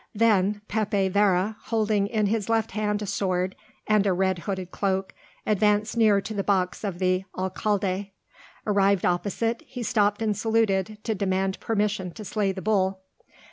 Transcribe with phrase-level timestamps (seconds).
[0.15, 3.55] Then Pepe Vera, holding in his left hand a sword
[3.85, 5.13] and a red hooded cloak,
[5.45, 8.09] advanced near to the box of the alcalde.
[8.65, 12.99] Arrived opposite, he stopped and saluted, to demand permission to slay the bull.